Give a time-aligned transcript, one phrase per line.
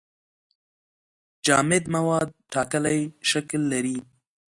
[1.45, 3.97] جامد مواد ټاکلی شکل لري.